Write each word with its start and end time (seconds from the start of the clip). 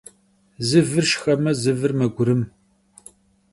Zı 0.67 0.81
vır 0.89 1.05
şşxeme, 1.09 1.51
zı 1.61 1.73
vır 1.79 1.91
megurım. 1.99 2.41